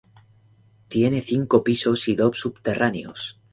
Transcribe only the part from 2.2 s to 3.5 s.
subterráneos.